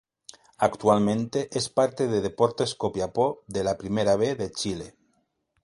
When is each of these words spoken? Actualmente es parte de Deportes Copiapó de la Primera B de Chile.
Actualmente 0.57 1.47
es 1.55 1.69
parte 1.69 2.07
de 2.07 2.21
Deportes 2.21 2.73
Copiapó 2.73 3.43
de 3.45 3.63
la 3.63 3.77
Primera 3.77 4.15
B 4.15 4.33
de 4.33 4.49
Chile. 4.51 4.95